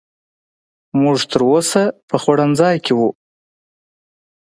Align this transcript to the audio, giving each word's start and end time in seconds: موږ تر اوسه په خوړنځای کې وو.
موږ 1.01 1.17
تر 1.31 1.41
اوسه 1.49 1.83
په 2.07 2.15
خوړنځای 2.21 2.75
کې 2.85 2.93
وو. 2.97 3.09